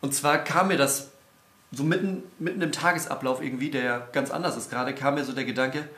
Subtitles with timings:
[0.00, 1.10] Und zwar kam mir das
[1.70, 5.32] so mitten, mitten im Tagesablauf irgendwie, der ja ganz anders ist gerade, kam mir so
[5.32, 5.88] der Gedanke,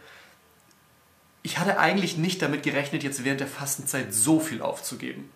[1.42, 5.30] ich hatte eigentlich nicht damit gerechnet, jetzt während der Fastenzeit so viel aufzugeben.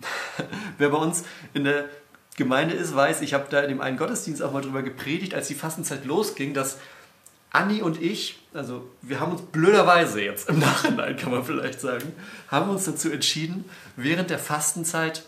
[0.78, 1.88] Wer bei uns in der
[2.36, 5.48] Gemeinde ist, weiß, ich habe da in dem einen Gottesdienst auch mal drüber gepredigt, als
[5.48, 6.78] die Fastenzeit losging, dass
[7.50, 12.12] Anni und ich, also wir haben uns blöderweise jetzt im Nachhinein, kann man vielleicht sagen,
[12.48, 13.64] haben uns dazu entschieden,
[13.96, 15.24] während der Fastenzeit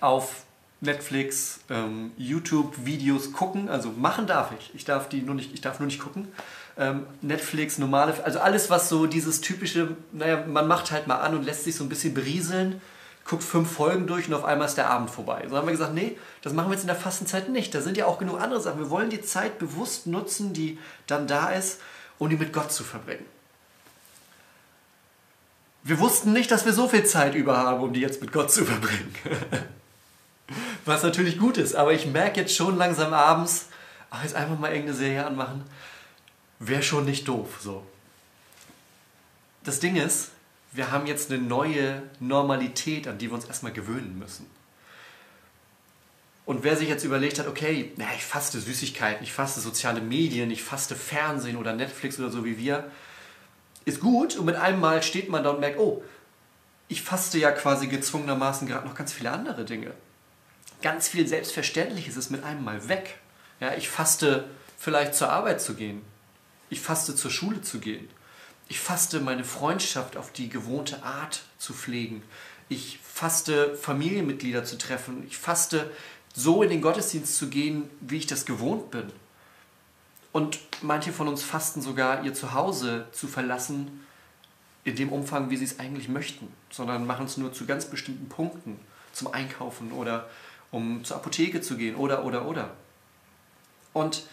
[0.00, 0.44] auf
[0.82, 3.68] Netflix, ähm, YouTube-Videos gucken.
[3.68, 4.72] Also machen darf ich.
[4.74, 6.28] Ich darf die nur nicht, ich darf nur nicht gucken.
[6.76, 11.36] Ähm, Netflix, normale, also alles, was so dieses typische, naja, man macht halt mal an
[11.36, 12.80] und lässt sich so ein bisschen berieseln,
[13.24, 15.46] guckt fünf Folgen durch und auf einmal ist der Abend vorbei.
[15.48, 17.72] So haben wir gesagt, nee, das machen wir jetzt in der Fastenzeit nicht.
[17.74, 18.80] Da sind ja auch genug andere Sachen.
[18.80, 21.80] Wir wollen die Zeit bewusst nutzen, die dann da ist,
[22.18, 23.26] um die mit Gott zu verbringen.
[25.84, 28.50] Wir wussten nicht, dass wir so viel Zeit über haben, um die jetzt mit Gott
[28.50, 29.14] zu verbringen.
[30.84, 33.66] Was natürlich gut ist, aber ich merke jetzt schon langsam abends,
[34.10, 35.64] ach, jetzt einfach mal irgendeine Serie anmachen,
[36.58, 37.58] wäre schon nicht doof.
[37.60, 37.84] So.
[39.64, 40.30] Das Ding ist,
[40.72, 44.46] wir haben jetzt eine neue Normalität, an die wir uns erstmal gewöhnen müssen.
[46.44, 50.50] Und wer sich jetzt überlegt hat, okay, na, ich faste Süßigkeiten, ich faste soziale Medien,
[50.50, 52.90] ich faste Fernsehen oder Netflix oder so wie wir,
[53.84, 56.02] ist gut und mit einem Mal steht man da und merkt, oh,
[56.88, 59.92] ich faste ja quasi gezwungenermaßen gerade noch ganz viele andere Dinge
[60.82, 63.18] ganz viel Selbstverständliches ist mit einem Mal weg.
[63.60, 64.48] Ja, ich faste
[64.78, 66.02] vielleicht zur Arbeit zu gehen.
[66.68, 68.08] Ich faste zur Schule zu gehen.
[68.68, 72.22] Ich faste meine Freundschaft auf die gewohnte Art zu pflegen.
[72.68, 75.24] Ich faste Familienmitglieder zu treffen.
[75.26, 75.90] Ich faste
[76.34, 79.12] so in den Gottesdienst zu gehen, wie ich das gewohnt bin.
[80.32, 84.06] Und manche von uns fasten sogar ihr Zuhause zu verlassen,
[84.84, 88.28] in dem Umfang, wie sie es eigentlich möchten, sondern machen es nur zu ganz bestimmten
[88.28, 88.80] Punkten,
[89.12, 90.28] zum Einkaufen oder
[90.72, 92.70] um zur Apotheke zu gehen oder, oder, oder.
[93.92, 94.24] Und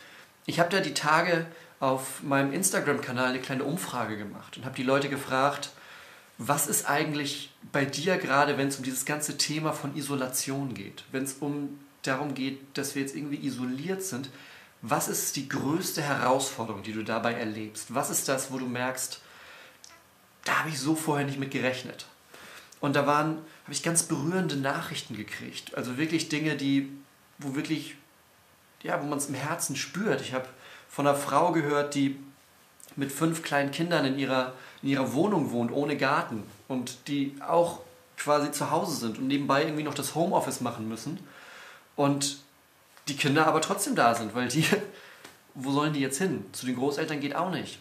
[0.48, 1.46] ich habe da die Tage
[1.80, 5.70] auf meinem Instagram-Kanal eine kleine Umfrage gemacht und habe die Leute gefragt,
[6.40, 11.04] was ist eigentlich bei dir gerade, wenn es um dieses ganze Thema von Isolation geht,
[11.12, 14.30] wenn es um darum geht, dass wir jetzt irgendwie isoliert sind,
[14.82, 17.94] was ist die größte Herausforderung, die du dabei erlebst?
[17.94, 19.22] Was ist das, wo du merkst,
[20.46, 22.06] da habe ich so vorher nicht mit gerechnet?
[22.82, 25.76] Und da waren, habe ich ganz berührende Nachrichten gekriegt.
[25.76, 26.90] Also wirklich Dinge, die,
[27.38, 27.96] wo wirklich,
[28.84, 30.22] ja, wo man es im Herzen spürt.
[30.22, 30.48] Ich habe
[30.88, 32.18] von einer Frau gehört, die
[32.96, 36.44] mit fünf kleinen Kindern in ihrer, in ihrer Wohnung wohnt, ohne Garten.
[36.68, 37.82] Und die auch
[38.18, 41.20] quasi zu Hause sind und nebenbei irgendwie noch das Homeoffice machen müssen.
[41.96, 42.40] Und
[43.08, 44.66] die Kinder aber trotzdem da sind, weil die,
[45.54, 46.46] wo sollen die jetzt hin?
[46.54, 47.80] Zu den Großeltern geht auch nicht.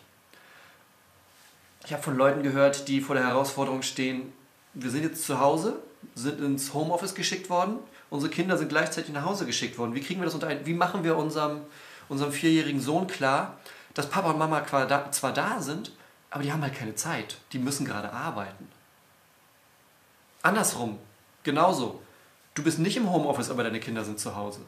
[1.84, 4.32] Ich habe von Leuten gehört, die vor der Herausforderung stehen,
[4.74, 5.80] wir sind jetzt zu Hause,
[6.14, 7.78] sind ins Homeoffice geschickt worden,
[8.10, 9.94] unsere Kinder sind gleichzeitig nach Hause geschickt worden.
[9.94, 10.64] Wie kriegen wir das unter ein?
[10.66, 11.62] Wie machen wir unserem,
[12.08, 13.58] unserem vierjährigen Sohn klar,
[13.94, 14.64] dass Papa und Mama
[15.10, 15.92] zwar da sind,
[16.30, 17.38] aber die haben halt keine Zeit.
[17.52, 18.68] Die müssen gerade arbeiten.
[20.42, 20.98] Andersrum,
[21.42, 22.00] genauso.
[22.54, 24.60] Du bist nicht im Homeoffice, aber deine Kinder sind zu Hause.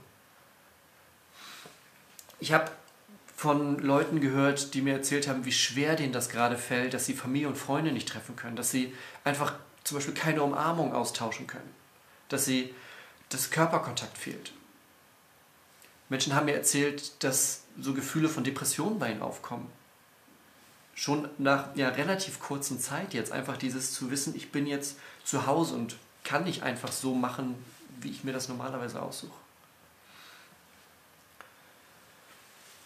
[2.38, 2.70] Ich habe
[3.36, 7.14] von Leuten gehört, die mir erzählt haben, wie schwer denen das gerade fällt, dass sie
[7.14, 8.94] Familie und Freunde nicht treffen können, dass sie
[9.24, 11.74] einfach zum Beispiel keine Umarmung austauschen können,
[12.28, 12.74] dass sie
[13.30, 14.52] dass Körperkontakt fehlt.
[16.08, 19.70] Menschen haben mir erzählt, dass so Gefühle von Depressionen bei ihnen aufkommen.
[20.94, 25.46] Schon nach ja, relativ kurzer Zeit jetzt einfach dieses zu wissen, ich bin jetzt zu
[25.46, 27.54] Hause und kann nicht einfach so machen,
[28.00, 29.38] wie ich mir das normalerweise aussuche.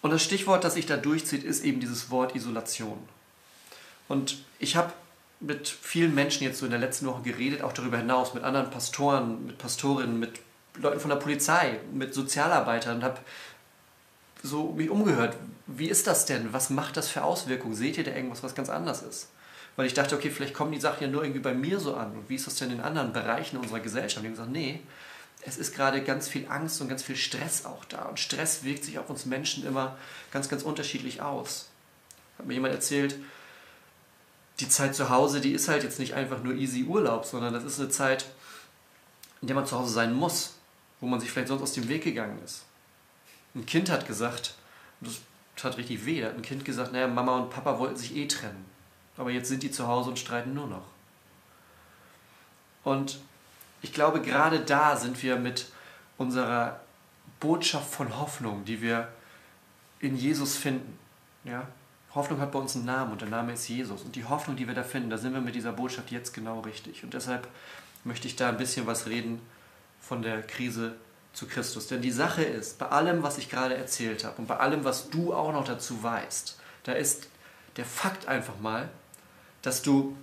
[0.03, 3.09] Und das Stichwort, das sich da durchzieht, ist eben dieses Wort Isolation.
[4.07, 4.93] Und ich habe
[5.41, 8.71] mit vielen Menschen jetzt so in der letzten Woche geredet, auch darüber hinaus, mit anderen
[8.71, 10.41] Pastoren, mit Pastorinnen, mit
[10.77, 13.19] Leuten von der Polizei, mit Sozialarbeitern und habe
[14.43, 15.37] so mich umgehört.
[15.67, 16.53] Wie ist das denn?
[16.53, 17.75] Was macht das für Auswirkungen?
[17.75, 19.29] Seht ihr da irgendwas, was ganz anders ist?
[19.77, 22.13] Weil ich dachte, okay, vielleicht kommen die Sachen ja nur irgendwie bei mir so an.
[22.13, 24.25] Und wie ist das denn in anderen Bereichen unserer Gesellschaft?
[24.25, 24.81] Und ich habe gesagt, nee,
[25.47, 28.03] es ist gerade ganz viel Angst und ganz viel Stress auch da.
[28.03, 29.97] Und Stress wirkt sich auf uns Menschen immer
[30.33, 31.69] ganz, ganz unterschiedlich aus.
[32.39, 33.17] Hat mir jemand erzählt,
[34.61, 37.65] die Zeit zu Hause, die ist halt jetzt nicht einfach nur easy Urlaub, sondern das
[37.65, 38.27] ist eine Zeit,
[39.41, 40.55] in der man zu Hause sein muss,
[41.01, 42.65] wo man sich vielleicht sonst aus dem Weg gegangen ist.
[43.55, 44.55] Ein Kind hat gesagt,
[45.01, 45.21] das
[45.57, 48.27] tat richtig weh, da hat ein Kind gesagt, naja, Mama und Papa wollten sich eh
[48.27, 48.65] trennen.
[49.17, 50.87] Aber jetzt sind die zu Hause und streiten nur noch.
[52.83, 53.21] Und
[53.83, 55.67] ich glaube, gerade da sind wir mit
[56.19, 56.81] unserer
[57.41, 59.09] Botschaft von Hoffnung, die wir
[60.01, 60.99] in Jesus finden.
[61.45, 61.67] Ja?
[62.15, 64.03] Hoffnung hat bei uns einen Namen und der Name ist Jesus.
[64.03, 66.61] Und die Hoffnung, die wir da finden, da sind wir mit dieser Botschaft jetzt genau
[66.61, 67.03] richtig.
[67.03, 67.49] Und deshalb
[68.05, 69.41] möchte ich da ein bisschen was reden
[70.01, 70.95] von der Krise
[71.33, 71.89] zu Christus.
[71.89, 75.11] Denn die Sache ist, bei allem, was ich gerade erzählt habe und bei allem, was
[75.11, 77.29] du auch noch dazu weißt, da ist
[77.77, 78.89] der Fakt einfach mal,
[79.63, 80.17] dass du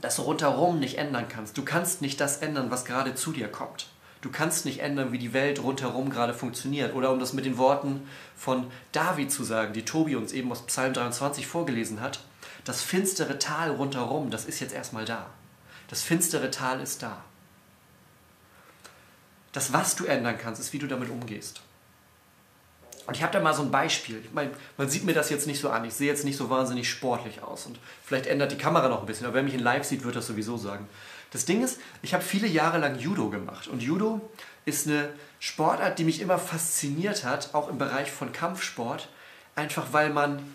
[0.00, 1.56] das rundherum nicht ändern kannst.
[1.56, 3.88] Du kannst nicht das ändern, was gerade zu dir kommt.
[4.24, 6.94] Du kannst nicht ändern, wie die Welt rundherum gerade funktioniert.
[6.94, 10.64] Oder um das mit den Worten von David zu sagen, die Tobi uns eben aus
[10.64, 12.20] Psalm 23 vorgelesen hat,
[12.64, 15.26] das finstere Tal rundherum, das ist jetzt erstmal da.
[15.88, 17.22] Das finstere Tal ist da.
[19.52, 21.60] Das, was du ändern kannst, ist, wie du damit umgehst.
[23.06, 24.22] Und ich habe da mal so ein Beispiel.
[24.24, 25.84] Ich meine, man sieht mir das jetzt nicht so an.
[25.84, 27.66] Ich sehe jetzt nicht so wahnsinnig sportlich aus.
[27.66, 29.26] Und vielleicht ändert die Kamera noch ein bisschen.
[29.26, 30.88] Aber wer mich in Live sieht, wird das sowieso sagen.
[31.34, 33.66] Das Ding ist, ich habe viele Jahre lang Judo gemacht.
[33.66, 34.20] Und Judo
[34.66, 35.08] ist eine
[35.40, 39.08] Sportart, die mich immer fasziniert hat, auch im Bereich von Kampfsport.
[39.56, 40.54] Einfach weil man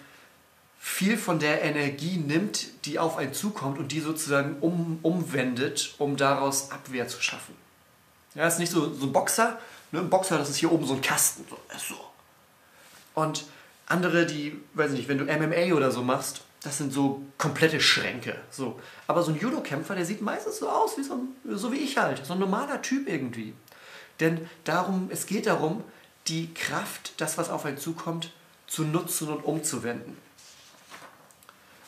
[0.79, 6.15] viel von der Energie nimmt, die auf einen zukommt und die sozusagen um, umwendet, um
[6.15, 7.55] daraus Abwehr zu schaffen.
[8.33, 9.59] Ja, ist nicht so, so ein Boxer.
[9.91, 9.99] Ne?
[9.99, 11.43] Ein Boxer, das ist hier oben so ein Kasten.
[11.77, 11.95] So,
[13.15, 13.43] und
[13.85, 17.79] andere, die, weiß ich nicht, wenn du MMA oder so machst, das sind so komplette
[17.79, 18.35] Schränke.
[18.49, 18.79] So.
[19.07, 21.97] Aber so ein Judo-Kämpfer, der sieht meistens so aus, wie so, ein, so wie ich
[21.97, 22.25] halt.
[22.25, 23.53] So ein normaler Typ irgendwie.
[24.19, 25.83] Denn darum, es geht darum,
[26.27, 28.33] die Kraft, das, was auf einen zukommt,
[28.67, 30.17] zu nutzen und umzuwenden.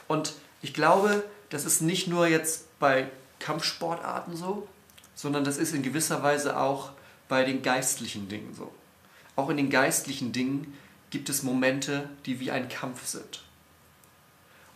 [0.08, 3.10] Und ich glaube, das ist nicht nur jetzt bei
[3.40, 4.68] Kampfsportarten so,
[5.16, 6.92] sondern das ist in gewisser Weise auch
[7.28, 8.74] bei den geistlichen Dingen so.
[9.36, 10.78] Auch in den geistlichen Dingen
[11.10, 13.44] gibt es Momente, die wie ein Kampf sind.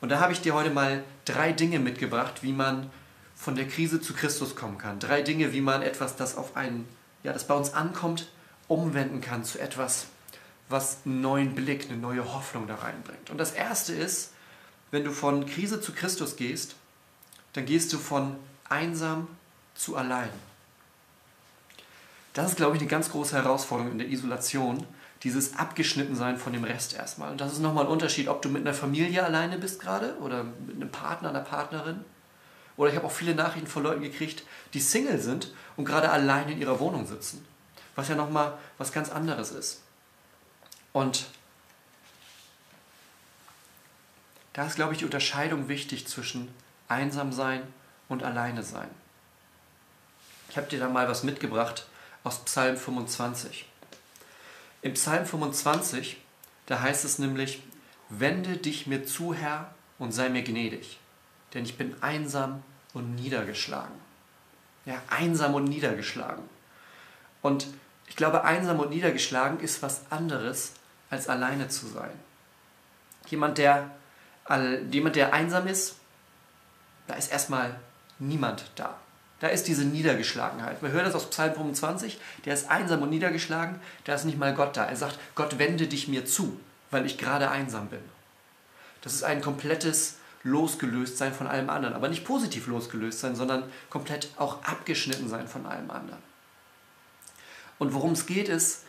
[0.05, 2.91] Und da habe ich dir heute mal drei Dinge mitgebracht, wie man
[3.35, 4.99] von der Krise zu Christus kommen kann.
[4.99, 6.87] Drei Dinge, wie man etwas, das auf einen,
[7.23, 8.29] ja, das bei uns ankommt,
[8.67, 10.05] umwenden kann zu etwas,
[10.69, 13.31] was einen neuen Blick, eine neue Hoffnung da reinbringt.
[13.31, 14.33] Und das erste ist,
[14.91, 16.75] wenn du von Krise zu Christus gehst,
[17.53, 18.35] dann gehst du von
[18.69, 19.27] einsam
[19.73, 20.29] zu allein.
[22.33, 24.85] Das ist, glaube ich, eine ganz große Herausforderung in der Isolation,
[25.25, 27.31] dieses Abgeschnittensein von dem Rest erstmal.
[27.31, 30.43] Und das ist nochmal ein Unterschied, ob du mit einer Familie alleine bist gerade oder
[30.43, 32.05] mit einem Partner, einer Partnerin.
[32.77, 34.43] Oder ich habe auch viele Nachrichten von Leuten gekriegt,
[34.75, 37.43] die Single sind und gerade allein in ihrer Wohnung sitzen.
[37.95, 39.81] Was ja nochmal was ganz anderes ist.
[40.93, 41.25] Und
[44.53, 46.53] da ist, glaube ich, die Unterscheidung wichtig zwischen
[46.87, 47.63] einsam sein
[48.09, 48.89] und alleine sein.
[50.49, 51.87] Ich habe dir da mal was mitgebracht
[52.23, 53.65] aus Psalm 25.
[54.85, 56.21] Im Psalm 25,
[56.67, 57.63] da heißt es nämlich,
[58.09, 60.99] wende dich mir zu, Herr, und sei mir gnädig,
[61.55, 62.61] denn ich bin einsam
[62.93, 63.95] und niedergeschlagen.
[64.85, 66.43] Ja, einsam und niedergeschlagen.
[67.41, 67.65] Und
[68.05, 70.73] ich glaube, einsam und niedergeschlagen ist was anderes,
[71.09, 72.13] als alleine zu sein.
[73.25, 73.89] Jemand, der,
[74.91, 75.95] jemand, der einsam ist,
[77.07, 77.79] da ist erstmal
[78.19, 78.99] niemand da.
[79.39, 80.81] Da ist diese Niedergeschlagenheit.
[80.81, 82.19] Wir hören das aus Psalm 25.
[82.45, 83.79] Der ist einsam und niedergeschlagen.
[84.05, 84.85] Da ist nicht mal Gott da.
[84.85, 87.99] Er sagt, Gott wende dich mir zu, weil ich gerade einsam bin.
[89.01, 91.95] Das ist ein komplettes Losgelöstsein von allem anderen.
[91.95, 96.23] Aber nicht positiv losgelöst sein, sondern komplett auch abgeschnitten sein von allem anderen.
[97.77, 98.83] Und worum es geht, ist,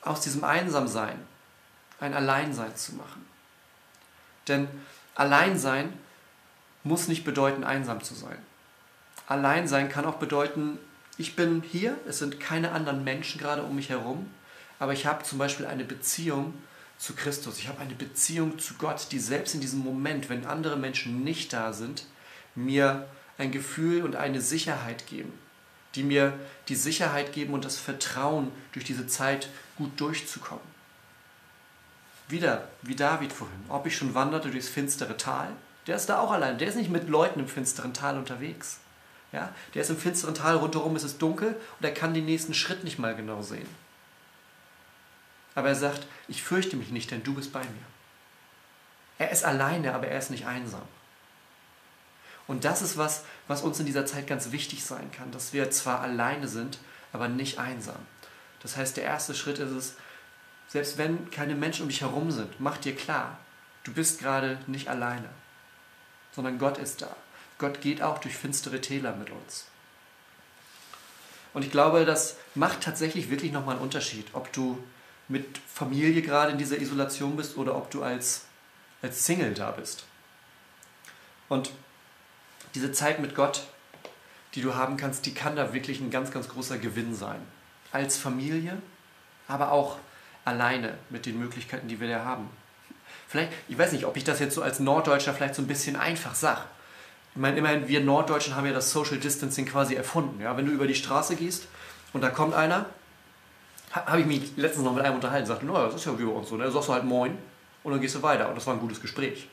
[0.00, 1.18] aus diesem Einsamsein
[2.00, 3.26] ein Alleinsein zu machen.
[4.48, 4.68] Denn
[5.14, 5.92] Alleinsein
[6.82, 8.38] muss nicht bedeuten, einsam zu sein.
[9.26, 10.78] Alleinsein kann auch bedeuten,
[11.18, 14.28] ich bin hier, es sind keine anderen Menschen gerade um mich herum,
[14.78, 16.54] aber ich habe zum Beispiel eine Beziehung
[16.98, 17.58] zu Christus.
[17.58, 21.52] Ich habe eine Beziehung zu Gott, die selbst in diesem Moment, wenn andere Menschen nicht
[21.52, 22.06] da sind,
[22.54, 23.06] mir
[23.38, 25.32] ein Gefühl und eine Sicherheit geben,
[25.94, 26.32] die mir
[26.68, 30.64] die Sicherheit geben und das Vertrauen, durch diese Zeit gut durchzukommen.
[32.28, 35.48] Wieder, wie David vorhin, ob ich schon wanderte durchs finstere Tal,
[35.86, 38.78] der ist da auch allein, der ist nicht mit Leuten im finsteren Tal unterwegs.
[39.32, 39.52] Ja?
[39.74, 41.48] Der ist im finsteren Tal, rundherum ist es dunkel
[41.78, 43.68] und er kann den nächsten Schritt nicht mal genau sehen.
[45.54, 47.86] Aber er sagt, ich fürchte mich nicht, denn du bist bei mir.
[49.18, 50.82] Er ist alleine, aber er ist nicht einsam.
[52.46, 55.70] Und das ist was, was uns in dieser Zeit ganz wichtig sein kann, dass wir
[55.70, 56.78] zwar alleine sind,
[57.12, 57.96] aber nicht einsam.
[58.60, 59.96] Das heißt, der erste Schritt ist es,
[60.68, 63.38] selbst wenn keine Menschen um dich herum sind, mach dir klar,
[63.84, 65.28] du bist gerade nicht alleine,
[66.34, 67.14] sondern Gott ist da.
[67.58, 69.66] Gott geht auch durch finstere Täler mit uns.
[71.54, 74.82] Und ich glaube, das macht tatsächlich wirklich nochmal einen Unterschied, ob du
[75.28, 78.46] mit Familie gerade in dieser Isolation bist oder ob du als,
[79.02, 80.04] als Single da bist.
[81.48, 81.70] Und
[82.74, 83.64] diese Zeit mit Gott,
[84.54, 87.40] die du haben kannst, die kann da wirklich ein ganz, ganz großer Gewinn sein.
[87.90, 88.80] Als Familie,
[89.48, 89.98] aber auch
[90.44, 92.48] alleine mit den Möglichkeiten, die wir da haben.
[93.28, 95.96] Vielleicht, ich weiß nicht, ob ich das jetzt so als Norddeutscher vielleicht so ein bisschen
[95.96, 96.62] einfach sage.
[97.34, 100.40] Ich meine, immerhin, wir Norddeutschen haben ja das Social Distancing quasi erfunden.
[100.40, 100.56] Ja?
[100.56, 101.66] Wenn du über die Straße gehst
[102.12, 102.86] und da kommt einer,
[103.92, 106.32] habe ich mich letztens noch mit einem unterhalten, sagte, naja, das ist ja wie bei
[106.32, 106.70] uns so, ne?
[106.70, 107.36] sagst du halt Moin
[107.84, 108.48] und dann gehst du weiter.
[108.48, 109.48] Und das war ein gutes Gespräch.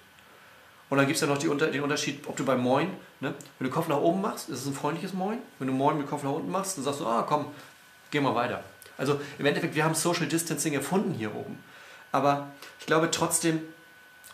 [0.89, 3.33] Und dann gibt es ja noch die, den Unterschied, ob du bei Moin, ne?
[3.59, 5.39] wenn du Kopf nach oben machst, ist es ein freundliches Moin.
[5.59, 7.45] Wenn du Moin mit Kopf nach unten machst, dann sagst du, ah komm,
[8.11, 8.63] geh mal weiter.
[8.97, 11.63] Also im Endeffekt, wir haben Social Distancing erfunden hier oben.
[12.11, 12.47] Aber
[12.79, 13.61] ich glaube trotzdem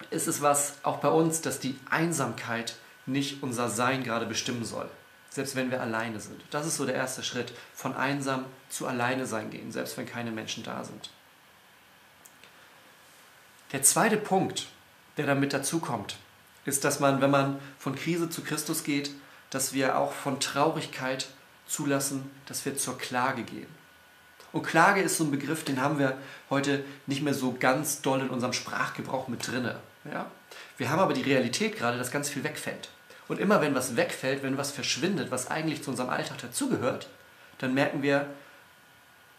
[0.10, 2.76] ist es was, auch bei uns, dass die Einsamkeit
[3.06, 4.90] nicht unser Sein gerade bestimmen soll.
[5.30, 6.42] Selbst wenn wir alleine sind.
[6.50, 7.54] Das ist so der erste Schritt.
[7.74, 11.10] Von einsam zu alleine sein gehen, selbst wenn keine Menschen da sind.
[13.72, 14.68] Der zweite Punkt,
[15.18, 16.18] der damit dazukommt,
[16.64, 19.12] ist, dass man, wenn man von Krise zu Christus geht,
[19.50, 21.28] dass wir auch von Traurigkeit
[21.68, 23.68] zulassen, dass wir zur Klage gehen.
[24.52, 26.18] Und Klage ist so ein Begriff, den haben wir
[26.50, 29.80] heute nicht mehr so ganz doll in unserem Sprachgebrauch mit drinne.
[30.10, 30.32] Ja?
[30.78, 32.90] Wir haben aber die Realität gerade, dass ganz viel wegfällt.
[33.28, 37.10] Und immer wenn was wegfällt, wenn was verschwindet, was eigentlich zu unserem Alltag dazugehört,
[37.58, 38.28] dann merken wir,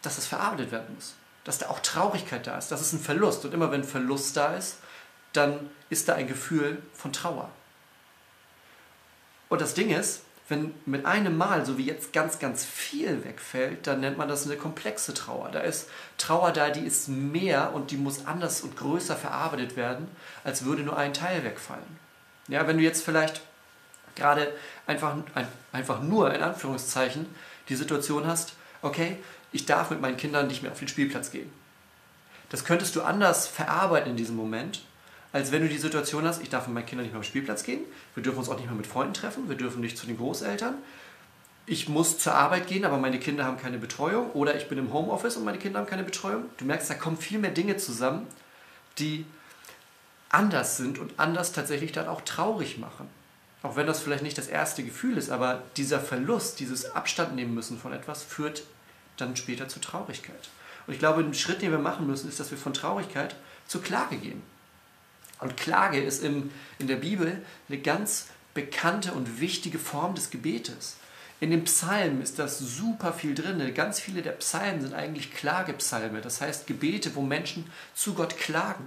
[0.01, 1.15] dass es verarbeitet werden muss.
[1.43, 3.45] Dass da auch Traurigkeit da ist, dass es ein Verlust.
[3.45, 4.77] Und immer wenn Verlust da ist,
[5.33, 7.49] dann ist da ein Gefühl von Trauer.
[9.49, 13.85] Und das Ding ist, wenn mit einem Mal, so wie jetzt, ganz, ganz viel wegfällt,
[13.85, 15.49] dann nennt man das eine komplexe Trauer.
[15.51, 20.07] Da ist Trauer da, die ist mehr und die muss anders und größer verarbeitet werden,
[20.45, 21.99] als würde nur ein Teil wegfallen.
[22.47, 23.41] Ja, wenn du jetzt vielleicht
[24.15, 24.53] gerade
[24.85, 25.17] einfach,
[25.73, 27.27] einfach nur in Anführungszeichen
[27.67, 29.17] die Situation hast, okay,
[29.51, 31.51] ich darf mit meinen Kindern nicht mehr auf den Spielplatz gehen.
[32.49, 34.83] Das könntest du anders verarbeiten in diesem Moment,
[35.37, 37.29] als wenn du die Situation hast, ich darf mit meinen Kindern nicht mehr auf den
[37.29, 37.81] Spielplatz gehen,
[38.15, 40.75] wir dürfen uns auch nicht mehr mit Freunden treffen, wir dürfen nicht zu den Großeltern,
[41.67, 44.93] ich muss zur Arbeit gehen, aber meine Kinder haben keine Betreuung oder ich bin im
[44.93, 46.45] Homeoffice und meine Kinder haben keine Betreuung.
[46.55, 48.25] Du merkst, da kommen viel mehr Dinge zusammen,
[48.99, 49.25] die
[50.29, 53.09] anders sind und anders tatsächlich dann auch traurig machen.
[53.63, 57.53] Auch wenn das vielleicht nicht das erste Gefühl ist, aber dieser Verlust, dieses Abstand nehmen
[57.53, 58.63] müssen von etwas, führt
[59.17, 60.49] dann später zu Traurigkeit.
[60.87, 63.35] Und ich glaube, ein Schritt, den wir machen müssen, ist, dass wir von Traurigkeit
[63.67, 64.41] zur Klage gehen.
[65.39, 70.97] Und Klage ist im, in der Bibel eine ganz bekannte und wichtige Form des Gebetes.
[71.39, 73.73] In den Psalmen ist das super viel drin.
[73.75, 78.85] Ganz viele der Psalmen sind eigentlich Klagepsalme, das heißt Gebete, wo Menschen zu Gott klagen.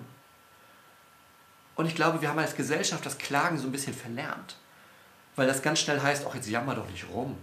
[1.77, 4.57] Und ich glaube, wir haben als Gesellschaft das Klagen so ein bisschen verlernt.
[5.37, 7.37] Weil das ganz schnell heißt, ach, jetzt jammer doch nicht rum.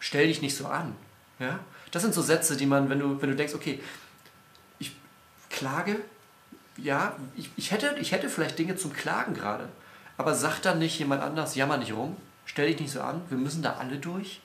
[0.00, 0.96] Stell dich nicht so an.
[1.38, 1.60] Ja?
[1.90, 3.80] Das sind so Sätze, die man, wenn du, wenn du denkst, okay,
[4.78, 4.96] ich
[5.50, 6.00] klage,
[6.76, 9.68] ja, ich, ich, hätte, ich hätte vielleicht Dinge zum Klagen gerade.
[10.16, 12.16] Aber sag dann nicht jemand anders, jammer nicht rum,
[12.46, 14.40] stell dich nicht so an, wir müssen da alle durch.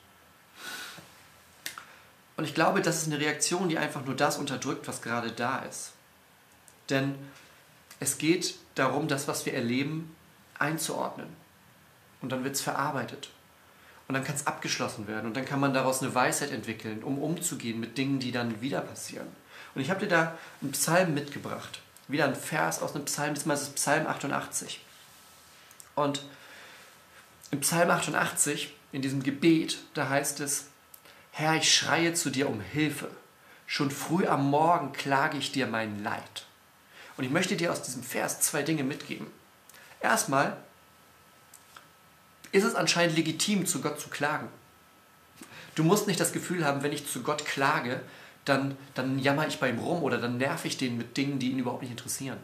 [2.38, 5.60] Und ich glaube, das ist eine Reaktion, die einfach nur das unterdrückt, was gerade da
[5.60, 5.92] ist.
[6.90, 7.16] Denn
[8.00, 10.16] es geht darum, das, was wir erleben,
[10.58, 11.28] einzuordnen.
[12.22, 13.30] Und dann wird es verarbeitet.
[14.08, 15.28] Und dann kann es abgeschlossen werden.
[15.28, 18.82] Und dann kann man daraus eine Weisheit entwickeln, um umzugehen mit Dingen, die dann wieder
[18.82, 19.28] passieren.
[19.76, 23.56] Und ich habe dir da einen Psalm mitgebracht wieder ein Vers aus einem Psalm, diesmal
[23.56, 24.84] ist es Psalm 88.
[25.96, 26.24] Und
[27.52, 30.66] im Psalm 88, in diesem Gebet, da heißt es,
[31.32, 33.10] Herr, ich schreie zu dir um Hilfe.
[33.68, 36.46] Schon früh am Morgen klage ich dir mein Leid.
[37.16, 39.28] Und ich möchte dir aus diesem Vers zwei Dinge mitgeben.
[40.02, 40.58] Erstmal
[42.52, 44.48] ist es anscheinend legitim, zu Gott zu klagen.
[45.76, 48.02] Du musst nicht das Gefühl haben, wenn ich zu Gott klage,
[48.50, 51.52] dann, dann jammer ich bei ihm rum oder dann nerv ich den mit Dingen, die
[51.52, 52.40] ihn überhaupt nicht interessieren.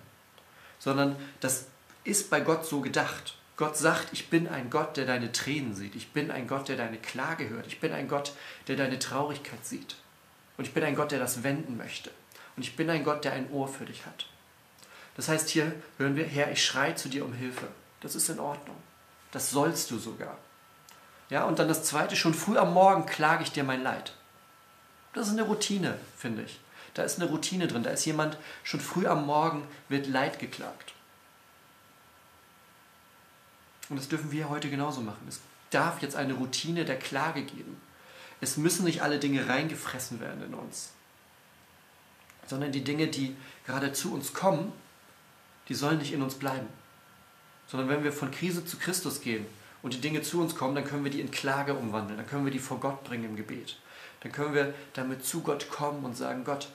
[0.79, 1.67] Sondern das
[2.03, 3.37] ist bei Gott so gedacht.
[3.57, 5.95] Gott sagt, ich bin ein Gott, der deine Tränen sieht.
[5.95, 7.67] Ich bin ein Gott, der deine Klage hört.
[7.67, 8.33] Ich bin ein Gott,
[8.67, 9.95] der deine Traurigkeit sieht.
[10.57, 12.11] Und ich bin ein Gott, der das wenden möchte.
[12.55, 14.27] Und ich bin ein Gott, der ein Ohr für dich hat.
[15.15, 17.67] Das heißt, hier hören wir, Herr, ich schreie zu dir um Hilfe.
[18.01, 18.75] Das ist in Ordnung.
[19.31, 20.37] Das sollst du sogar.
[21.29, 24.13] Ja, und dann das zweite, schon früh am Morgen klage ich dir mein Leid.
[25.15, 26.59] Das ist eine Routine, finde ich.
[26.93, 27.83] Da ist eine Routine drin.
[27.83, 30.93] Da ist jemand, schon früh am Morgen wird Leid geklagt.
[33.89, 35.25] Und das dürfen wir heute genauso machen.
[35.27, 37.77] Es darf jetzt eine Routine der Klage geben.
[38.41, 40.91] Es müssen nicht alle Dinge reingefressen werden in uns,
[42.45, 44.73] sondern die Dinge, die gerade zu uns kommen,
[45.69, 46.67] die sollen nicht in uns bleiben.
[47.67, 49.45] Sondern wenn wir von Krise zu Christus gehen
[49.81, 52.43] und die Dinge zu uns kommen, dann können wir die in Klage umwandeln, dann können
[52.43, 53.77] wir die vor Gott bringen im Gebet
[54.25, 56.67] dann können wir damit zu Gott kommen und sagen, Gott,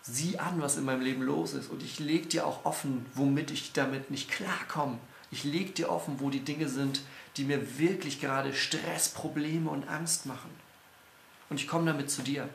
[0.00, 1.68] sieh an, was in meinem Leben los ist.
[1.68, 4.98] Und ich lege dir auch offen, womit ich damit nicht klarkomme.
[5.30, 7.02] Ich lege dir offen, wo die Dinge sind,
[7.36, 10.48] die mir wirklich gerade Stress, Probleme und Angst machen.
[11.50, 12.48] Und ich komme damit zu dir.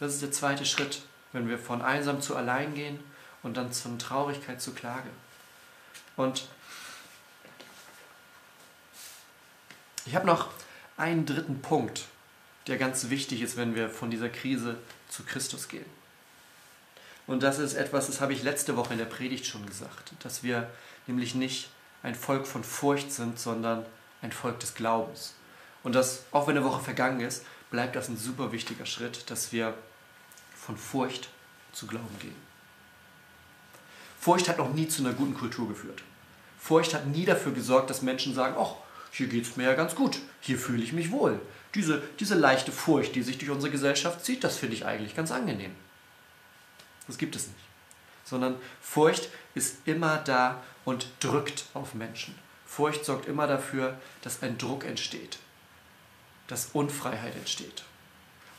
[0.00, 3.00] Das ist der zweite Schritt, wenn wir von einsam zu allein gehen
[3.42, 5.10] und dann von Traurigkeit zu Klage.
[6.16, 6.48] Und
[10.06, 10.48] ich habe noch
[11.02, 12.04] einen dritten Punkt,
[12.68, 14.78] der ganz wichtig ist, wenn wir von dieser Krise
[15.08, 15.84] zu Christus gehen.
[17.26, 20.44] Und das ist etwas, das habe ich letzte Woche in der Predigt schon gesagt, dass
[20.44, 20.70] wir
[21.08, 21.70] nämlich nicht
[22.04, 23.84] ein Volk von Furcht sind, sondern
[24.22, 25.34] ein Volk des Glaubens.
[25.82, 29.50] Und das, auch wenn eine Woche vergangen ist, bleibt das ein super wichtiger Schritt, dass
[29.50, 29.74] wir
[30.54, 31.30] von Furcht
[31.72, 32.36] zu Glauben gehen.
[34.20, 36.02] Furcht hat noch nie zu einer guten Kultur geführt.
[36.60, 38.76] Furcht hat nie dafür gesorgt, dass Menschen sagen, ach,
[39.12, 41.38] hier geht es mir ja ganz gut, hier fühle ich mich wohl.
[41.74, 45.30] Diese, diese leichte Furcht, die sich durch unsere Gesellschaft zieht, das finde ich eigentlich ganz
[45.30, 45.72] angenehm.
[47.06, 47.58] Das gibt es nicht.
[48.24, 52.34] Sondern Furcht ist immer da und drückt auf Menschen.
[52.66, 55.38] Furcht sorgt immer dafür, dass ein Druck entsteht,
[56.46, 57.84] dass Unfreiheit entsteht.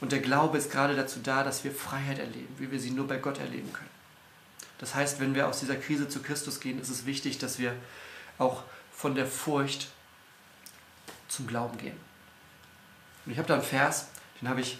[0.01, 3.07] Und der Glaube ist gerade dazu da, dass wir Freiheit erleben, wie wir sie nur
[3.07, 3.89] bei Gott erleben können.
[4.77, 7.73] Das heißt, wenn wir aus dieser Krise zu Christus gehen, ist es wichtig, dass wir
[8.37, 9.87] auch von der Furcht
[11.33, 11.97] zum Glauben gehen.
[13.25, 14.07] Und ich habe da einen Vers,
[14.41, 14.77] den habe ich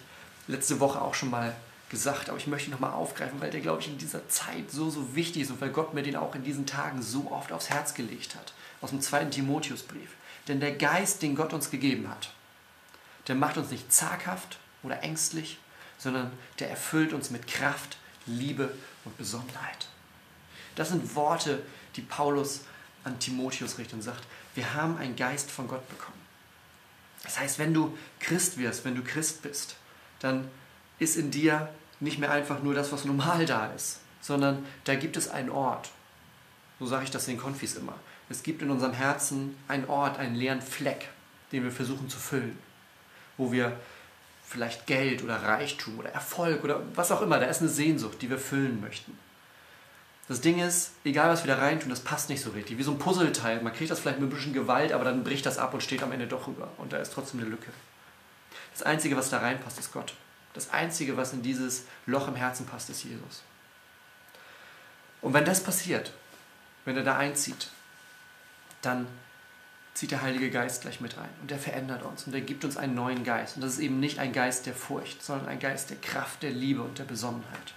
[0.47, 1.55] letzte Woche auch schon mal
[1.89, 4.89] gesagt, aber ich möchte ihn nochmal aufgreifen, weil der, glaube ich, in dieser Zeit so,
[4.89, 7.69] so wichtig ist und weil Gott mir den auch in diesen Tagen so oft aufs
[7.69, 8.53] Herz gelegt hat.
[8.81, 10.09] Aus dem zweiten Timotheusbrief.
[10.47, 12.33] Denn der Geist, den Gott uns gegeben hat,
[13.27, 15.57] der macht uns nicht zaghaft, oder ängstlich,
[15.97, 18.73] sondern der erfüllt uns mit Kraft, Liebe
[19.05, 19.87] und Besonnenheit.
[20.75, 21.61] Das sind Worte,
[21.95, 22.61] die Paulus
[23.03, 24.23] an Timotheus richtet und sagt,
[24.55, 26.22] wir haben einen Geist von Gott bekommen.
[27.23, 29.77] Das heißt, wenn du Christ wirst, wenn du Christ bist,
[30.19, 30.49] dann
[30.99, 35.17] ist in dir nicht mehr einfach nur das, was normal da ist, sondern da gibt
[35.17, 35.89] es einen Ort.
[36.79, 37.95] So sage ich das den Konfis immer.
[38.29, 41.09] Es gibt in unserem Herzen einen Ort, einen leeren Fleck,
[41.51, 42.57] den wir versuchen zu füllen,
[43.37, 43.77] wo wir
[44.45, 47.39] vielleicht Geld oder Reichtum oder Erfolg oder was auch immer.
[47.39, 49.17] Da ist eine Sehnsucht, die wir füllen möchten.
[50.27, 52.77] Das Ding ist, egal was wir da reintun, das passt nicht so richtig.
[52.77, 53.61] Wie so ein Puzzleteil.
[53.61, 56.01] Man kriegt das vielleicht mit ein bisschen Gewalt, aber dann bricht das ab und steht
[56.01, 56.69] am Ende doch rüber.
[56.77, 57.71] Und da ist trotzdem eine Lücke.
[58.71, 60.13] Das Einzige, was da reinpasst, ist Gott.
[60.53, 63.43] Das Einzige, was in dieses Loch im Herzen passt, ist Jesus.
[65.21, 66.13] Und wenn das passiert,
[66.85, 67.69] wenn er da einzieht,
[68.81, 69.07] dann
[69.93, 72.77] zieht der Heilige Geist gleich mit rein und der verändert uns und der gibt uns
[72.77, 73.55] einen neuen Geist.
[73.55, 76.51] Und das ist eben nicht ein Geist der Furcht, sondern ein Geist der Kraft, der
[76.51, 77.73] Liebe und der Besonnenheit.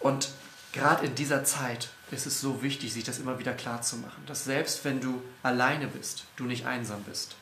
[0.00, 0.30] Und
[0.76, 4.22] gerade in dieser Zeit ist es so wichtig, sich das immer wieder klar zu machen,
[4.26, 7.34] dass selbst wenn du alleine bist, du nicht einsam bist.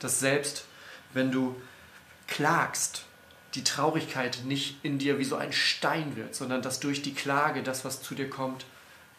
[0.00, 0.64] Dass selbst
[1.14, 1.54] wenn du
[2.26, 3.04] klagst,
[3.54, 7.62] die Traurigkeit nicht in dir wie so ein Stein wird, sondern dass durch die Klage
[7.62, 8.66] das, was zu dir kommt,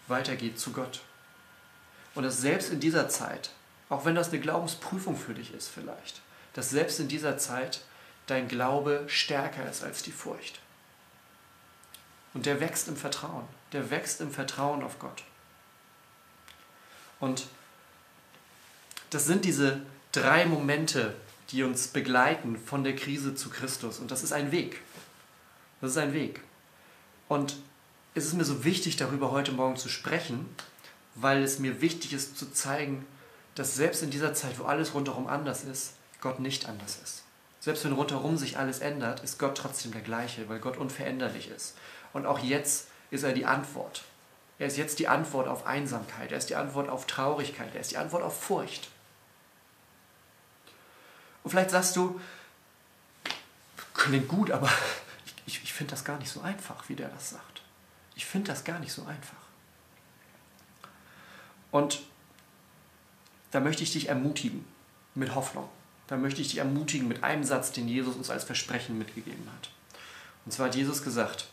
[0.08, 1.02] weitergeht zu Gott.
[2.14, 3.52] Und dass selbst in dieser Zeit,
[3.90, 6.22] auch wenn das eine Glaubensprüfung für dich ist vielleicht,
[6.54, 7.82] dass selbst in dieser Zeit
[8.28, 10.60] dein Glaube stärker ist als die Furcht.
[12.34, 13.46] Und der wächst im Vertrauen.
[13.74, 15.24] Der wächst im Vertrauen auf Gott.
[17.20, 17.48] Und
[19.10, 21.16] das sind diese drei Momente,
[21.50, 24.00] die uns begleiten von der Krise zu Christus.
[24.00, 24.82] Und das ist ein Weg.
[25.82, 26.42] Das ist ein Weg.
[27.28, 27.56] Und
[28.14, 30.48] es ist mir so wichtig, darüber heute Morgen zu sprechen,
[31.16, 33.06] weil es mir wichtig ist zu zeigen,
[33.56, 37.24] dass selbst in dieser Zeit, wo alles rundherum anders ist, Gott nicht anders ist.
[37.60, 41.76] Selbst wenn rundherum sich alles ändert, ist Gott trotzdem der gleiche, weil Gott unveränderlich ist.
[42.14, 44.04] Und auch jetzt ist er die Antwort.
[44.60, 47.92] Er ist jetzt die Antwort auf Einsamkeit, er ist die Antwort auf Traurigkeit, er ist
[47.92, 48.90] die Antwort auf Furcht.
[51.44, 52.20] Und vielleicht sagst du,
[53.94, 54.70] klingt gut, aber
[55.46, 57.62] ich, ich finde das gar nicht so einfach, wie der das sagt.
[58.16, 59.38] Ich finde das gar nicht so einfach.
[61.72, 62.02] Und
[63.52, 64.66] da möchte ich dich ermutigen
[65.14, 65.70] mit Hoffnung.
[66.08, 69.70] Da möchte ich dich ermutigen mit einem Satz, den Jesus uns als Versprechen mitgegeben hat.
[70.46, 71.48] Und zwar hat Jesus gesagt,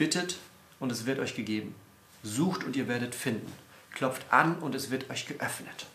[0.00, 0.38] bittet
[0.78, 1.74] und es wird euch gegeben.
[2.22, 3.52] Sucht und ihr werdet finden.
[3.92, 5.86] Klopft an und es wird euch geöffnet.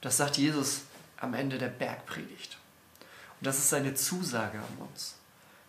[0.00, 0.82] Das sagt Jesus
[1.16, 2.58] am Ende der Bergpredigt.
[3.38, 5.14] Und das ist seine Zusage an uns,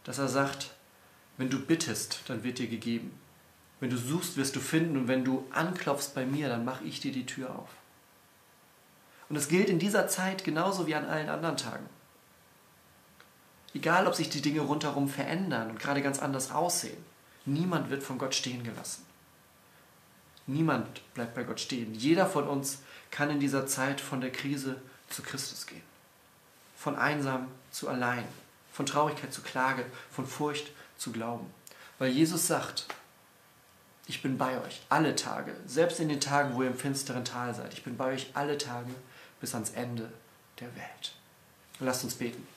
[0.03, 0.71] dass er sagt,
[1.37, 3.13] wenn du bittest, dann wird dir gegeben.
[3.79, 7.01] Wenn du suchst, wirst du finden und wenn du anklopfst bei mir, dann mache ich
[7.01, 7.69] dir die Tür auf.
[9.29, 11.85] Und es gilt in dieser Zeit genauso wie an allen anderen Tagen.
[13.75, 17.10] Egal, ob sich die Dinge rundherum verändern und gerade ganz anders aussehen,
[17.45, 19.05] niemand wird von Gott stehen gelassen.
[20.47, 21.93] Niemand bleibt bei Gott stehen.
[21.93, 25.83] Jeder von uns kann in dieser Zeit von der Krise zu Christus gehen.
[26.81, 28.27] von einsam zu allein,
[28.73, 31.45] von Traurigkeit zu Klage, von Furcht zu Glauben.
[31.99, 32.87] Weil Jesus sagt,
[34.07, 37.53] ich bin bei euch alle Tage, selbst in den Tagen, wo ihr im finsteren Tal
[37.53, 37.73] seid.
[37.73, 38.89] Ich bin bei euch alle Tage
[39.39, 40.11] bis ans Ende
[40.59, 41.13] der Welt.
[41.79, 42.47] Lasst uns beten.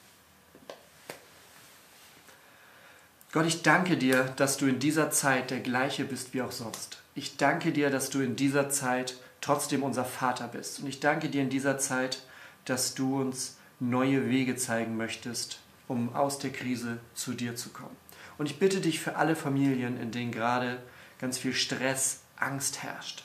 [3.34, 7.02] Gott, ich danke dir, dass du in dieser Zeit der gleiche bist wie auch sonst.
[7.16, 10.78] Ich danke dir, dass du in dieser Zeit trotzdem unser Vater bist.
[10.78, 12.22] Und ich danke dir in dieser Zeit,
[12.64, 17.96] dass du uns neue Wege zeigen möchtest, um aus der Krise zu dir zu kommen.
[18.38, 20.80] Und ich bitte dich für alle Familien, in denen gerade
[21.18, 23.24] ganz viel Stress, Angst herrscht.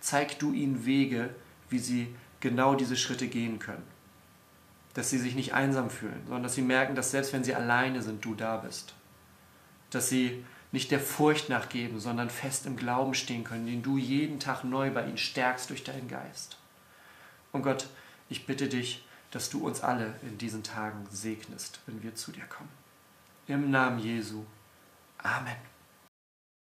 [0.00, 1.28] Zeig du ihnen Wege,
[1.68, 3.84] wie sie genau diese Schritte gehen können.
[4.94, 8.00] Dass sie sich nicht einsam fühlen, sondern dass sie merken, dass selbst wenn sie alleine
[8.00, 8.94] sind, du da bist.
[9.92, 14.40] Dass sie nicht der Furcht nachgeben, sondern fest im Glauben stehen können, den du jeden
[14.40, 16.56] Tag neu bei ihnen stärkst durch deinen Geist.
[17.52, 17.86] Und Gott,
[18.28, 22.44] ich bitte dich, dass du uns alle in diesen Tagen segnest, wenn wir zu dir
[22.44, 22.70] kommen.
[23.46, 24.44] Im Namen Jesu.
[25.18, 25.71] Amen.